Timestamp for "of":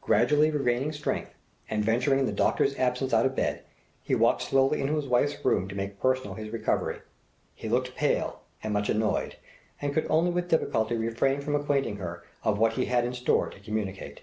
3.24-3.36, 12.42-12.58